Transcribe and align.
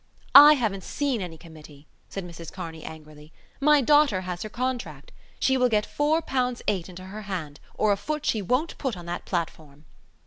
"I 0.33 0.53
haven't 0.53 0.83
seen 0.83 1.21
any 1.21 1.37
Committee," 1.37 1.85
said 2.09 2.25
Mrs 2.25 2.51
Kearney 2.51 2.83
angrily. 2.83 3.31
"My 3.59 3.81
daughter 3.81 4.21
has 4.21 4.41
her 4.41 4.49
contract. 4.49 5.11
She 5.39 5.57
will 5.57 5.69
get 5.69 5.85
four 5.85 6.23
pounds 6.23 6.63
eight 6.67 6.89
into 6.89 7.03
her 7.05 7.21
hand 7.21 7.59
or 7.75 7.91
a 7.91 7.97
foot 7.97 8.25
she 8.25 8.41
won't 8.41 8.79
put 8.79 8.97
on 8.97 9.05
that 9.05 9.25
platform." 9.25 9.85